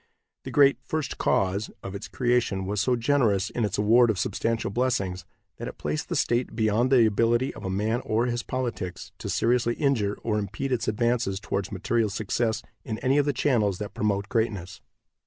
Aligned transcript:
The 0.45 0.49
great 0.49 0.79
"First 0.83 1.19
Cause" 1.19 1.69
of 1.83 1.93
its 1.93 2.07
creation 2.07 2.65
was 2.65 2.81
so 2.81 2.95
generous 2.95 3.51
in 3.51 3.63
its 3.63 3.77
award 3.77 4.09
of 4.09 4.17
substantial 4.17 4.71
blessings 4.71 5.25
that 5.57 5.67
it 5.67 5.77
placed 5.77 6.09
the 6.09 6.15
state 6.15 6.55
beyond 6.55 6.91
the 6.91 7.05
ability 7.05 7.53
of 7.53 7.71
man 7.71 8.01
or 8.03 8.25
his 8.25 8.41
politics 8.41 9.11
to 9.19 9.29
seriously 9.29 9.75
injure 9.75 10.17
or 10.23 10.39
impede 10.39 10.71
its 10.71 10.87
advance 10.87 11.27
towards 11.41 11.71
material 11.71 12.09
success 12.09 12.63
in 12.83 12.97
any 12.97 13.19
of 13.19 13.27
the 13.27 13.31
channels 13.31 13.77
that 13.77 13.93
promote 13.93 14.27
greatness. 14.27 14.81